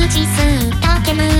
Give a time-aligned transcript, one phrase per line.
[0.00, 1.39] 打ち吸った煙